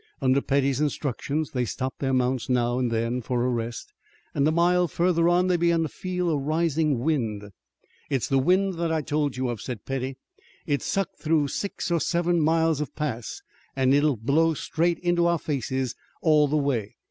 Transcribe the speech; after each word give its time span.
Under 0.19 0.41
Petty's 0.41 0.81
instructions 0.81 1.51
they 1.51 1.63
stopped 1.63 1.99
their 1.99 2.11
mounts 2.11 2.49
now 2.49 2.79
and 2.79 2.89
then 2.89 3.21
for 3.21 3.45
a 3.45 3.49
rest, 3.49 3.93
and 4.33 4.47
a 4.47 4.51
mile 4.51 4.87
further 4.87 5.29
on 5.29 5.45
they 5.45 5.57
began 5.57 5.83
to 5.83 5.89
feel 5.89 6.31
a 6.31 6.37
rising 6.39 6.97
wind. 7.01 7.51
"It's 8.09 8.27
the 8.27 8.39
wind 8.39 8.79
that 8.79 8.91
I 8.91 9.03
told 9.03 9.37
you 9.37 9.47
of," 9.49 9.61
said 9.61 9.85
Petty. 9.85 10.17
"It's 10.65 10.85
sucked 10.87 11.19
through 11.19 11.49
six 11.49 11.91
or 11.91 11.99
seven 12.01 12.39
miles 12.41 12.81
of 12.81 12.95
pass, 12.95 13.43
an' 13.75 13.93
it 13.93 14.01
will 14.01 14.17
blow 14.17 14.55
straight 14.55 14.97
in 14.97 15.19
our 15.19 15.37
faces 15.37 15.93
all 16.23 16.47
the 16.47 16.57
way. 16.57 16.95